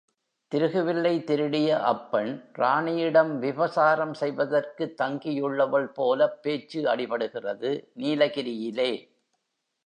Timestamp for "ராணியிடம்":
2.53-3.39